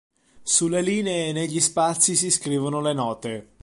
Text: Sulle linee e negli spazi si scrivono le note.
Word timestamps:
Sulle 0.41 0.81
linee 0.81 1.27
e 1.27 1.31
negli 1.31 1.59
spazi 1.59 2.15
si 2.15 2.31
scrivono 2.31 2.81
le 2.81 2.93
note. 2.93 3.49